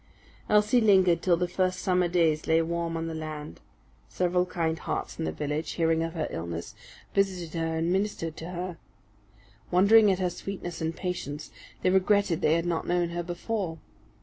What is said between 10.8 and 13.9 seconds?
and patience, they regretted they had not known her before.